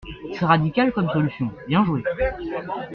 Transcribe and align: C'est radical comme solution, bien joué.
C'est 0.33 0.45
radical 0.45 0.91
comme 0.93 1.11
solution, 1.11 1.51
bien 1.67 1.85
joué. 1.85 2.01